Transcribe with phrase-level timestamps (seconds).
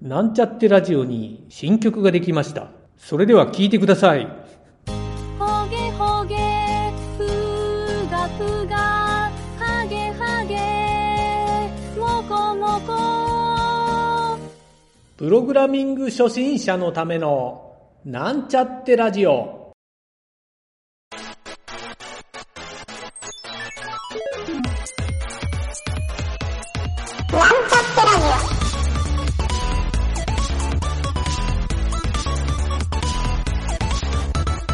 [0.00, 2.68] なんちゃってラジオに新曲ができました。
[2.96, 4.28] それでは聴いてください。
[5.38, 6.36] ほげほげ
[7.16, 7.26] ふ
[8.08, 8.76] がふが
[9.58, 12.80] はげはげもこも
[14.36, 14.38] こ
[15.16, 17.74] プログラミング初心者のための
[18.04, 19.57] なんちゃってラジオ。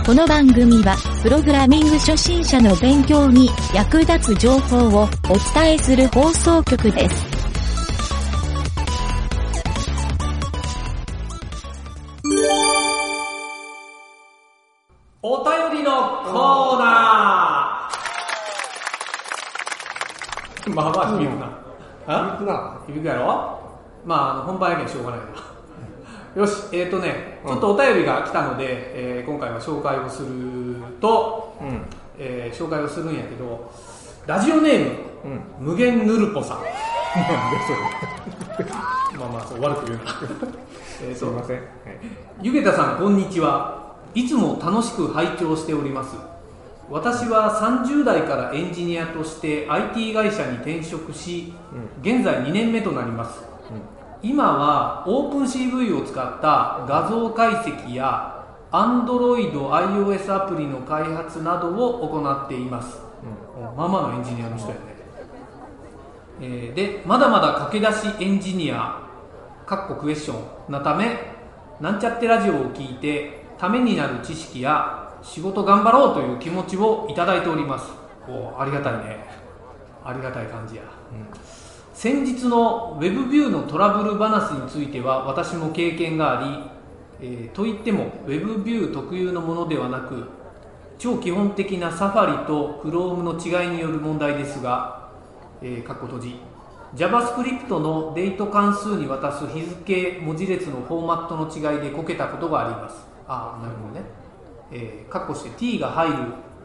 [0.04, 5.08] この番組は、プログラミング初心者の勉強に役立つ情報をお
[5.54, 7.26] 伝えする放送局です。
[15.22, 21.48] お便りのコーナーまあまあ響くな。
[22.06, 22.36] あ？
[22.36, 22.78] くな。
[22.86, 23.58] 響くやろ？
[24.04, 25.53] まあ本番やけんしょうがないな。
[26.36, 30.28] よし、えっ、ー、とね、ちょっとお便りが来たので、えー今回は紹介をする
[31.00, 31.82] と、うん。
[32.18, 33.72] えー紹介をするんやけど、
[34.26, 34.90] ラジオネーム、
[35.60, 35.68] うん。
[35.68, 36.58] 無限ぬるぽさん。
[39.16, 40.04] まあまあ、そう悪く言うな。
[41.06, 41.56] えーといません。
[41.56, 41.66] はい。
[42.42, 46.16] ゆげたさんこんにちはいつも楽しく拝聴しております
[46.90, 51.54] 私は30代からエンジニアとして IT 会社に転職し、
[52.02, 53.42] 現在2年目となります、
[54.24, 62.98] 今は OpenCV を使った画像解析や Android、iOS アプリの開発などを行っています、
[63.76, 64.80] まあまあのエンジニアの人やね、
[66.40, 68.98] えーでまだまだ駆け出しエンジニア
[69.66, 70.34] かっこクエスチョ
[70.68, 71.18] ンなため
[71.80, 77.90] なんちゃってラジオを聞いてためになる知識や仕事頑張ろうという気持ちをいただいております。
[78.28, 79.24] おありがたいね。
[80.04, 80.82] ありがたい感じや、
[81.94, 86.70] 先日の Web ビューのトラブル話については私も経験があ
[87.20, 90.24] り、えーといっても Web ビュー特有のものではなく
[90.98, 95.08] 超基本的なサファリと Chrome の違いによる問題ですが、
[95.62, 96.36] えー、閉じ。
[96.96, 103.06] JavaScript のデート関数に渡す日付文字列のフォーマットの違いでこけたことがあります。
[103.28, 104.02] ああなるほどね、
[104.72, 106.14] えー、かっこして T が入る。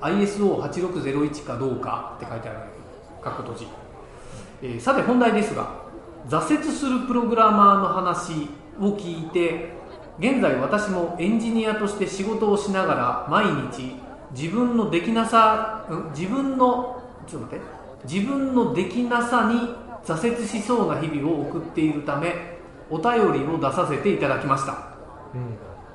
[0.01, 2.59] ISO8601 かどうかって書いてある。
[2.59, 2.71] んだけ
[3.17, 3.67] どかっこ閉じ、
[4.61, 5.83] えーさて本題ですが
[6.27, 8.49] 挫折するプログラマーの話
[8.79, 9.69] を聞いて
[10.19, 13.95] 現在私もエンジニアとして仕事をしながら毎日
[14.31, 17.65] 自分のできなさ、ん自分のちょっと待って
[18.03, 19.75] 自分のできなさに
[20.05, 22.33] 挫折しそうな日々を送っているため
[22.89, 24.89] お便りを出させていただきました。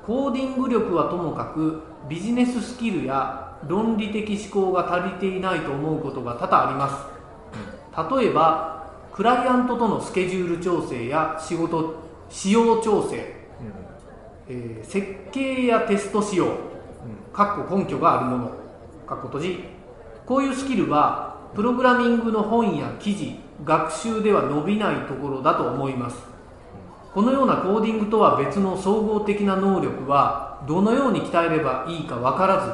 [0.05, 7.15] コーディング力はともかくビジネススキルや論理的思考が足りていないと思うことが多々あります
[7.97, 11.95] 例えばクライアントとのスケジュール調整や仕事
[12.29, 13.33] 仕様調整、
[14.49, 16.57] えー設計やテスト仕様、
[17.33, 18.49] かっこ根拠があるもの。
[19.07, 19.63] かっこ閉じ。
[20.25, 26.17] こういうスキルはプログラミングの本や記事学習では伸びないところだと思います。
[27.13, 32.71] このようなコーディングとは別の総合的な能力はどのように鍛えればいいか分からず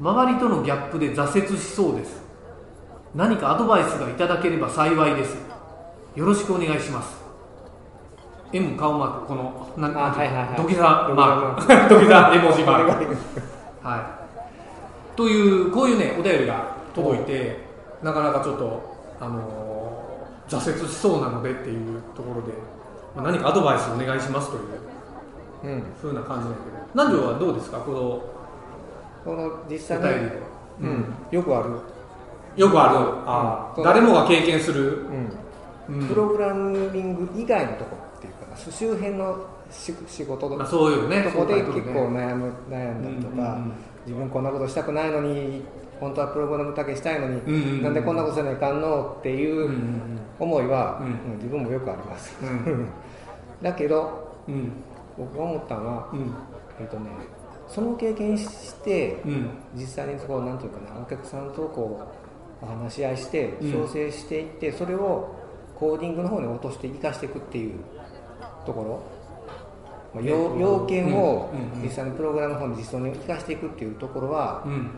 [0.00, 2.22] 周りとのギャップで挫折しそうです
[3.14, 5.36] 何かアドバイスがいただければ幸いです。
[6.16, 7.22] よろしくお願いします。
[8.52, 10.56] M 顔マークこのなあはいはいはい。
[10.56, 10.82] 土下座
[11.14, 11.88] マーク。
[11.88, 13.16] 土下座 絵文字マーク。
[13.86, 15.16] はい。
[15.16, 16.54] というこういうねお便りが
[16.94, 17.64] 届いて
[18.02, 18.80] なかなかちょっと
[19.20, 19.64] あのー
[20.46, 22.52] 挫折しそうなのでっていうところで、
[23.16, 24.62] まあ何かアドバイスお願いしますという
[25.64, 25.82] うん。
[26.02, 27.78] ふうな感じだけど南條はどうですか？
[27.78, 28.22] この
[29.24, 30.42] この実お際便りで。
[30.80, 31.14] に、うん。
[31.30, 31.70] よくある。
[32.56, 32.98] よくある。
[33.26, 33.84] あーうん。
[33.84, 35.06] 誰もが経験する、
[35.88, 36.00] うん。
[36.00, 36.08] うん。
[36.08, 41.22] プログラミング以外のとこっていうか、周辺の仕仕事とまあ、そういうね。
[41.22, 43.72] とこで結構悩む悩んだりとか、うんうんうん。
[44.06, 45.62] 自分こんなことしたくないのに
[46.00, 50.20] 本当はプログラムだけしたいのに、うんうんうんなんでこんなことせないかんのっていうんううん。
[50.38, 51.32] 思いは、うん。
[51.32, 52.36] うん自分もよくあります。
[52.42, 52.88] うん。
[53.62, 54.72] だけどうん。
[55.16, 56.32] 僕が思ったのは、うん。
[56.80, 57.10] えっとね、
[57.68, 59.48] その経験して、うん。
[59.74, 62.23] 実際にそこなんていうかなお客さんとこうお
[62.66, 63.72] 話し合いしてうん。
[63.72, 65.34] 調整していって、それを
[65.78, 67.80] コーディングの方に落として生かしていくっていう
[68.64, 69.02] ところ、
[70.14, 71.82] まあ、要えっと要件をうんうんうん。
[71.82, 74.90] 実際にプログラムの方に実装に生かしていくっていうところはうん。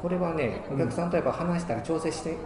[0.00, 2.36] これはねお客さんとやっぱ話したり調整して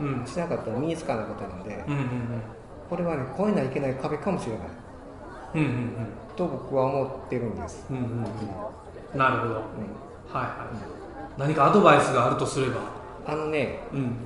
[0.00, 0.26] うん。
[0.26, 2.42] しなかったら身につかないことなのでうんうん
[2.88, 4.66] これはね越えないといけない壁かもしれない。
[5.54, 6.08] うんうんうん。
[6.36, 8.02] と僕は思ってるんです、うんうん
[9.12, 9.18] うん。
[9.18, 9.54] なるほど。
[9.54, 11.38] はいうんはい。
[11.38, 14.16] 何かアドバイスがあるとすればあのねうん。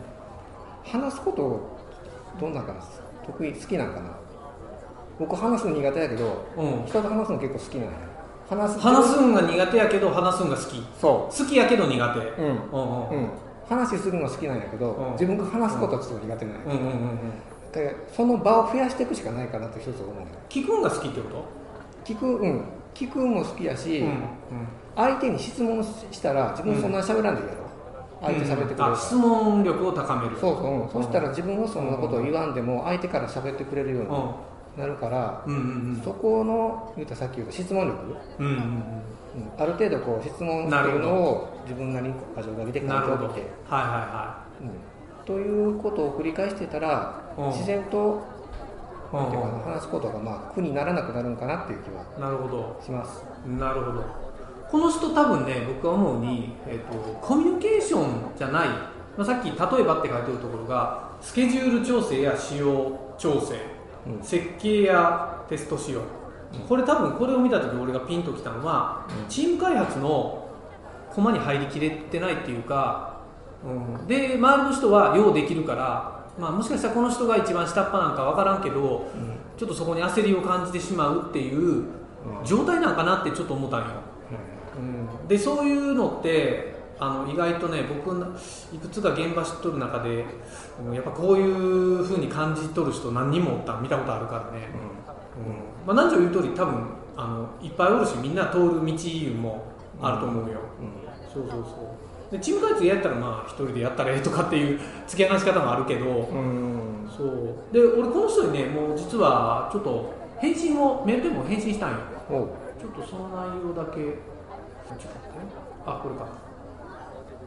[0.84, 1.76] 話すこと
[2.40, 2.80] どんなかな
[3.26, 4.16] 得意好きなんかな？
[5.18, 6.86] 僕話すの苦手やけどうん。
[6.86, 7.92] 人と話すの結構好きなんや。
[8.48, 10.82] 話す話すんが苦手やけど話すんが好き。
[11.00, 12.20] そ好きやけど苦手。
[12.20, 13.22] ううんうんうん。
[13.24, 13.30] うん。
[13.68, 15.12] 話するの好きなんやけど、うん。
[15.12, 17.72] 自分が話すことはちょっと苦手なんや、うんうんうんうん。
[17.72, 20.26] でその場を増やしていくしかないかなと一つ思うよ。
[20.48, 21.44] 聞くんが好きってこ
[22.04, 22.64] 聞くうん。
[22.94, 24.22] 聞くも好きやし、とうん。
[24.96, 27.48] 相手に質問したら自分そんな喋らんでいい
[28.20, 28.76] 相手喋ってくれる。
[28.76, 30.36] から、あ質問力を高める。
[30.38, 30.88] そうそう、うん。
[30.88, 35.64] そしたら自分はそんなことを言わんでも相手から喋ってくれるようになるから、うんうんう
[35.98, 36.02] ん。
[36.04, 38.58] そこの言うたさっき言った質問力、うんうんうん。
[38.58, 39.62] うん。
[39.62, 43.24] ある程度こう質問してるのを自分なりに過剰書きでなるほど。
[43.28, 44.70] はい書いておいて、はうん。
[45.24, 47.46] ということを繰り返してたら、うん。
[47.48, 52.78] 自然といはいなんていうか話すことがまあ苦にならなくなるんかなっていう気はなるほど。
[52.84, 53.24] します。
[53.46, 54.27] なるほど
[54.70, 63.56] この人多分ね僕が思うに、えー、とコミュニケーションじゃない、まあ、さっき「例えば」って書いてるところがスケジュール調整や使用調整、
[64.06, 64.22] うん。
[64.22, 66.02] 設計やテスト仕様、
[66.68, 70.48] これ多分これを見た時俺がピンときたのは、チーム開発の
[71.10, 73.18] コマに入りきれてないっていうか、
[73.64, 79.08] うん、で周りの人はようできるから、まあ、もしかしたらこの人が一番下っ端なんか分からんけど、
[79.56, 81.84] ちょっとそこに焦りを感じてしまうっていう
[82.44, 83.86] 状態なんかなってちょっと思ったんよ、
[84.78, 88.16] うん、でそういうのってあの意外とね僕
[88.72, 90.24] いくつか現場知っとる中で
[90.84, 94.68] うんやっぱこういうふうに感じ取る人何人もおったん見たことあるからね、
[95.86, 95.94] うん。
[95.94, 96.86] まあ、何条言う通り多分
[97.16, 98.80] あのいっぱいおるしみんな通る道
[99.40, 99.64] も
[100.00, 100.58] あると思うよ、
[101.32, 101.96] そうそうそ
[102.30, 102.32] う。
[102.32, 107.08] でチーム開発やったらまあ一人でやったらええとかっていう付け合わせ方もあるけど、うん。
[107.08, 107.28] そう。
[107.72, 111.96] で俺この人にねもう実はちょっと返信をメールでも返信したんよ。
[112.28, 114.18] ちょっとその内容だけ
[115.86, 116.26] あこれか。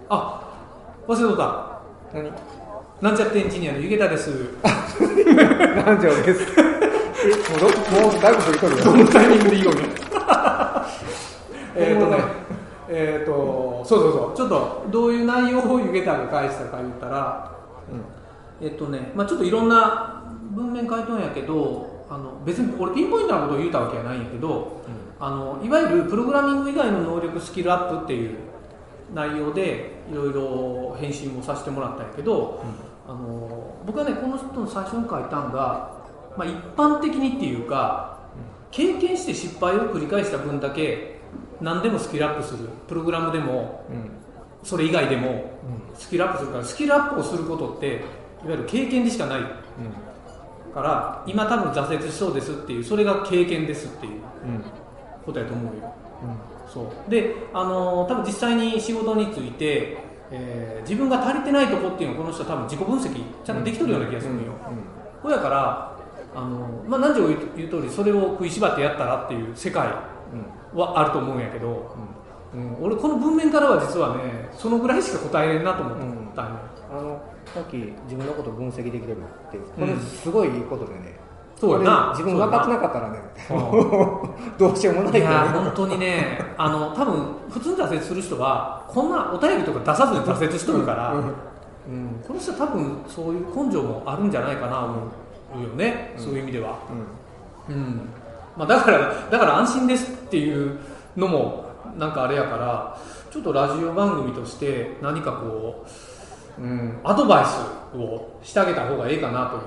[0.09, 0.41] あ
[1.07, 1.81] 忘れとった。
[2.13, 2.31] 何？
[3.01, 4.29] なんちゃってエンジニアの湯桁です。
[4.99, 6.45] 南條です。
[7.23, 8.83] え、 もうど、もうだいぶ振り取るよ。
[8.85, 9.77] どのタイミングで いいよね。
[11.75, 12.17] えっとね
[12.89, 14.37] えっ、とそうそうそう。
[14.37, 17.51] ちょっとどういう内容を湯桁が返したか言ったら
[18.61, 20.21] えっとね、まあ、ちょっといろんな
[20.51, 24.81] 文面書いとんやけどあの別に俺ピンポイントなことを言うたわけじゃないんやけど、
[25.21, 28.39] あのいわゆるプログラミング以外の能力スキルアップっていう
[29.13, 32.63] 内容でいろいろ返信もさせてもらったんやけど、
[33.07, 36.01] あの僕はねこの人の最初に書いたんが、
[36.35, 38.19] まあ、一般的にっていうか
[38.71, 41.19] 経験して失敗を繰り返した分だけ
[41.61, 42.67] 何でもスキルアップする。
[42.87, 44.11] プログラムでもうん。
[44.63, 45.51] それ以外でも
[45.95, 48.01] スキルアップするからスキルアップをすることっていわ
[48.51, 49.41] ゆる経験でしかない。
[50.73, 54.13] から今多分挫折しそうですっていうそれが経験ですっていう。
[54.45, 54.63] うん。
[55.21, 55.25] うん。
[55.25, 55.93] ことやと思うよ
[56.67, 57.09] そう。
[57.09, 59.97] で、あのー多分実際に仕事について、
[60.31, 64.53] えー自分が足りてないとこっていうのをこの人は多分自己分析ちゃんとできとるような気がするんよ、
[65.21, 65.97] ほやから、
[66.35, 69.87] あのーまあ、何時も言う言う通りそれを食いしばってやったらっていう世界
[70.73, 71.95] はあると思うんやけど、
[72.53, 72.83] うん。
[72.83, 75.97] 俺この文面からは実はねそのぐらいしか答えれんなと思っ
[76.35, 76.59] たんよ、
[76.91, 81.20] あの、さっき自分のこと分析できてるって、これすごいいいことでね。
[81.61, 82.09] そうやな。
[82.09, 83.19] 自分分かってなかったらね、
[83.51, 85.69] うどうしようもないいやけどね。
[85.69, 91.19] 本当にねあの多分普通に挫折する人はこんなお便りとか出さずに挫折しとるから、う
[91.91, 92.19] ん。
[92.27, 94.95] この人は多分そういう根性もあるんじゃないかな思
[95.55, 96.79] うよね、そういう意味では、
[97.69, 98.09] うん。
[98.57, 100.79] まあ、だからだから安心ですっていう
[101.15, 101.65] のも
[101.95, 102.97] なんかあれやから
[103.29, 105.85] ちょっとラジオ番組として何かこ
[106.57, 109.61] う、うん、アドバイスをしてあげた方がいいかなという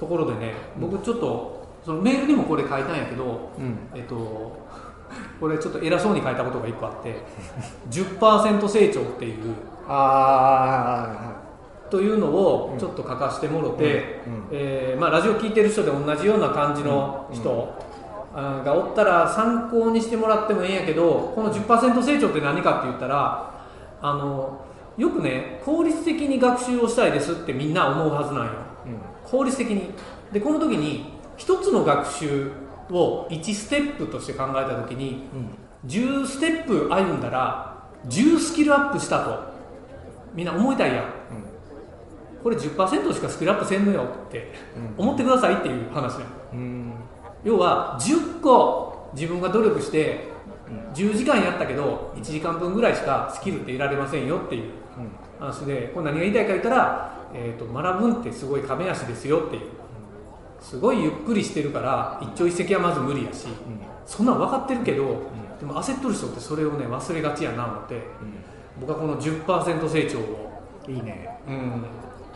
[0.00, 3.78] ところでね僕ちょっとそのメールにもこれ書いたんやけど、うん。
[3.94, 4.16] えっと、
[5.40, 7.16] これちょっと偉そうに書いたことが1個あって
[7.90, 9.54] 10%成長っていう。
[9.88, 11.34] あ
[11.90, 14.32] というのをちょっと書かせてもろて、うん。
[14.34, 17.68] うんえーまあ、ラジオ聞いてる人で同じような感じの人、
[18.32, 23.66] がおったら参考にしてもらってもいいんやけどこの10%成長って何かって言ったら
[24.00, 24.64] あの
[24.96, 28.52] よくね効率的に学習をしたいですってみんな思うはずなんよ
[29.30, 29.90] 効率的に。
[30.32, 32.52] でこの時に一つの学習
[32.90, 35.24] を1ステップとして考えた時に
[35.86, 39.50] 10ステップ歩んだら10スキルアップしたと。
[40.34, 41.04] みんな思いたいやん。
[42.42, 44.52] これ10%しかスキルアップせんのよって
[44.96, 46.58] 思ってくださいっていう話なのうん。
[46.58, 46.92] うん。
[47.44, 50.28] 要は10個自分が努力して
[50.94, 54.72] 10時間やったけど1時間分ぐらいしかスキルって得られませんよっていう
[55.38, 59.62] 話でこれ何が言いたいか言ったら、えー、と学ぶんってすごい亀足ですよっていう。
[60.60, 63.46] すごいゆっくりしてるから一朝一夕はまず無理やし。
[64.04, 65.22] そんなん分かってるけど
[65.58, 68.02] でも焦っとる人ってそれをね忘れがちやな思って。
[68.80, 70.62] 僕はこの10%成長を。
[70.88, 71.38] いいね。
[71.46, 71.84] うん。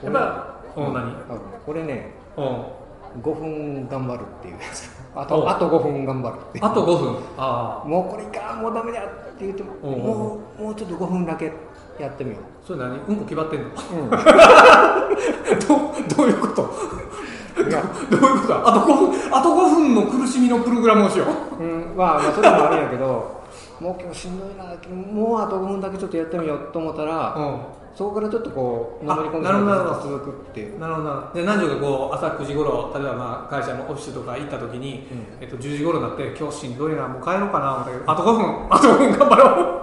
[0.03, 2.65] やっぱうん何あこれね、うん。
[3.23, 4.91] 5分頑張るっていうやつ。
[5.15, 6.65] あとおあと5分頑張るっていう。
[6.65, 7.17] あと5分。
[7.39, 7.89] ああ。
[7.89, 9.05] もうこれいかんもうダメだっ
[9.39, 11.53] て言ってももうもうちょっと5分だけ
[11.99, 13.69] やってみよそれ何うんこ決まってんの。
[13.69, 13.71] う、
[16.11, 16.71] どどういうこと？
[17.59, 18.69] うん、いや、どういうこと？
[18.69, 21.27] あと5分あと5分の苦しみのプログラムをしよ
[21.59, 21.63] う。
[21.63, 23.43] うん、まあ、まあそれもあるんやけど
[23.81, 24.65] もう今日しんどいな。
[25.13, 27.41] もうあと5分だけちょっとやってみようと思ったら、う
[27.97, 29.49] そこからちょっとこうあのめり込んで
[30.03, 31.41] 続くっていう、んなるほどなるほど。
[31.41, 35.27] で何時かこう朝9時頃例えばまあ会社のオフィスとか行った時に、うん。
[35.41, 39.74] えっと、10時頃になって今日しんどいなもう帰ろうかな思ったけどあと5分あと5分頑張ろう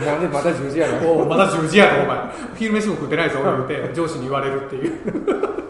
[0.00, 2.18] もうねまた10時やなおうまだ10時やろお前。
[2.56, 4.92] 昼飯も食ってないぞ言うて上司に言われるっていう。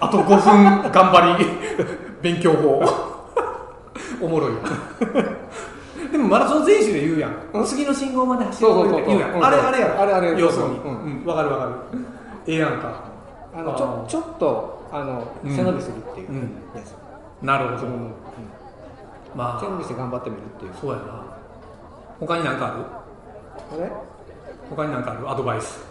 [0.00, 1.46] あと5分頑張り
[2.22, 2.82] 勉強法。
[4.20, 4.56] おもろいわ
[6.10, 7.64] でもマラソン選手で言うやん。
[7.64, 9.32] 次の信号まで走るって言うやん。
[9.34, 9.44] うん。
[9.44, 10.00] あれあれやろ。
[10.00, 11.20] あれあれ要するにうん。
[11.20, 11.26] うん。
[11.26, 11.70] わかるわかる。
[12.46, 12.92] ええやんか。
[13.56, 15.56] あのちょちょっとあのうん。
[15.56, 16.28] 背伸びするっていう
[17.42, 17.92] なるほど。
[19.34, 19.60] まあ。
[19.60, 20.72] 背伸びして頑張ってみるっていう。
[20.80, 21.23] そうやな
[22.20, 22.76] 他に何かあ
[23.78, 23.82] る？
[23.82, 23.92] あれ
[24.70, 25.30] 他に何かある？
[25.30, 25.84] アドバイス。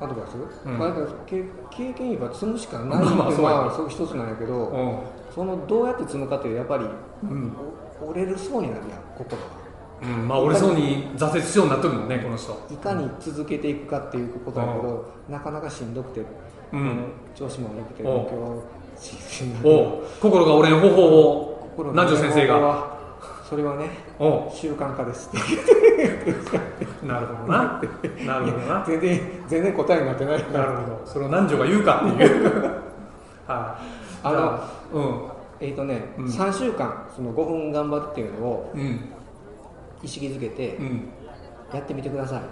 [0.00, 0.78] アドバイス、うん。
[0.78, 0.92] まあ、
[1.26, 6.88] 経経験言えば積むしかないまあまあそうやまあそう一つなんやけど、うそのどうやって積むかっていうやっぱりん
[7.30, 7.52] うん。
[8.00, 9.44] お折れるそうになるやん心が。
[10.00, 12.56] うん、まあ折れそうに挫折しそうになってるもんねこの人。
[12.70, 16.24] いかに続けていくかっていうことだけど、なかなかしんどくて、
[16.72, 17.12] うん。
[17.34, 18.28] 調子も悪くておう。
[18.28, 18.62] 今
[19.00, 19.54] 日ししん
[20.20, 22.58] 心が折れん方法を南條先生が。
[22.58, 22.97] は
[23.48, 23.88] それはね
[24.18, 25.30] お習慣化です。
[25.30, 26.30] って
[27.02, 27.82] うなるほどな。
[28.26, 28.84] なるほどな。
[28.86, 30.52] 全然全然答えになってない。
[30.52, 31.02] なるほど。
[31.06, 32.52] それを南條が言うかっていう。
[33.48, 33.86] はい。
[34.22, 34.46] あのじゃ
[34.94, 36.26] あえっ、とね、うん。
[36.26, 38.80] 3週間その5分頑張るっていうのをうん。
[38.80, 39.00] うん
[40.00, 41.08] 意識づけてうん。
[41.72, 42.42] やってみてください、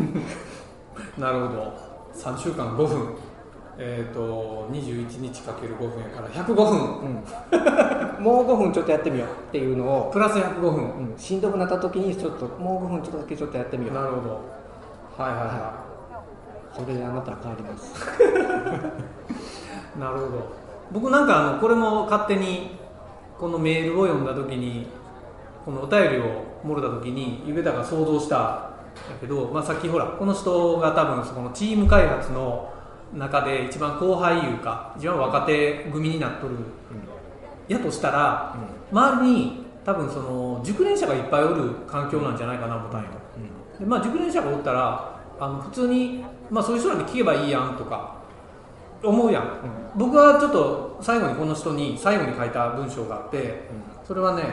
[1.20, 1.72] なるほど。
[2.14, 3.14] 3週間5分。
[3.78, 6.64] えっ、と21日かける5分やから105分。
[7.00, 7.24] うん、
[8.22, 10.72] もう5分ちょっとやってみようっていうのをプラス105分。
[11.12, 13.94] うん、しんどくなった時にちょっともう5分ちょっとだけちょっとやってみよう。
[13.94, 14.28] なるほど。
[15.18, 15.84] はいはいは
[16.72, 17.94] それであなたは変わります。
[19.96, 20.62] い なるほど。
[20.92, 22.78] 僕なんかあのこれも勝手に
[23.38, 24.86] このメールを読んだ時に
[25.64, 28.72] このお便りをもらった時にゆべたが想像したんだ
[29.20, 32.72] けど、まあ、さっきほらこの人が多分そこのチーム開発の
[33.14, 36.54] 中で一番後輩いうか一番若手組になっとる
[37.68, 38.56] やとしたら
[38.90, 43.08] 周りに多分その熟練者がいっぱいおる環境なんじゃないかな思ったんよ。
[43.78, 48.22] で、まあ、熟練者がおったらあの普通に、まあ、そういう人らに聞けばいいやんとか
[49.02, 49.44] 思うやん、
[49.96, 53.62] 僕はちょっと最後にこの人に最後に書いた文章があって
[54.06, 54.44] それはね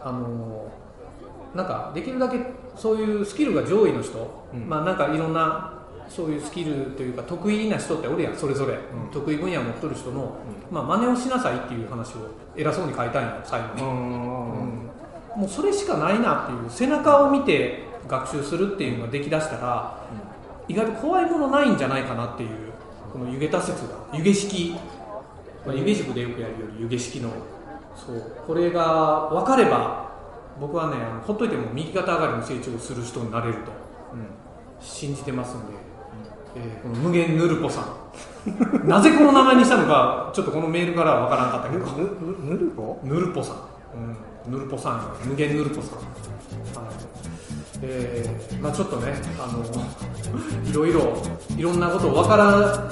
[0.00, 0.72] あの
[1.54, 2.38] なんかできるだけ
[2.74, 4.68] そういうスキルが上位の人、うん。
[4.68, 5.77] まあなんかいろんな
[6.08, 8.78] そういうスキルというか得意な人っておるやんそれぞれ、ん。
[9.12, 10.36] 得意分野を持っとる人の、
[10.70, 13.88] まあ真似をしなさいっていう話を偉そうに書いたんよ最後に、うん。
[13.88, 20.02] もうそれしかないなっていう背中を見て学習するっていうのができだしたら、
[20.66, 22.50] 意外と怖いものないんじゃないかなっていう
[23.12, 24.76] この湯気説が湯気式、
[25.66, 27.30] まあ、湯気塾でよくやるより湯気式の。
[27.94, 28.36] そう。
[28.46, 30.10] これが分かれば
[30.60, 30.96] 僕はね
[31.26, 33.72] ほっといても右肩上がりの成長する人になれると
[34.80, 35.87] 信じてますんで、
[36.56, 37.84] えーこの無限ヌルポさん。
[38.88, 41.84] なぜこの名前にしたのかちょっとこのメールからは分からなかったけど。
[41.84, 41.90] ぬ
[42.42, 42.98] ぬぬるぽ？
[43.02, 43.56] ヌルポさん、
[44.46, 45.00] うん、ヌルポさん。
[45.24, 45.98] 無限ヌルポさん、
[46.82, 46.94] はい。
[47.82, 49.62] えーまあ、ちょっとねあの
[50.68, 51.16] いろいろ
[51.56, 52.50] いろんなことを分からん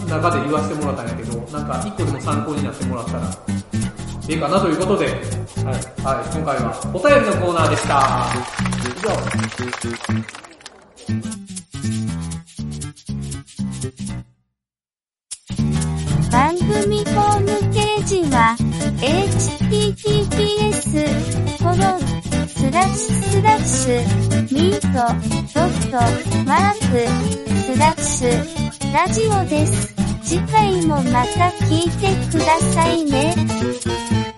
[0.08, 3.20] 中で言わせてもらったんやけどなんか一個でも参考になってもらったら
[4.28, 5.14] いいかなということで、はい。
[5.14, 5.20] はい、
[6.36, 8.26] 今回はお便りのコーナーでした。
[8.96, 9.00] 以
[11.12, 11.16] 上
[16.96, 18.56] 組ホームページは
[19.00, 20.72] https
[21.58, 22.00] コロン
[22.48, 23.92] スラッシュスラッシュ
[24.54, 24.86] ミート
[25.52, 25.96] ドット
[26.44, 26.96] マーク
[27.74, 28.28] スラッシュ
[28.94, 29.94] ラジオです。
[30.22, 34.35] 次回もまた聞いてくださいね。